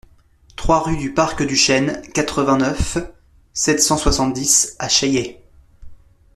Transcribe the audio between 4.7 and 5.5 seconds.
à Chailley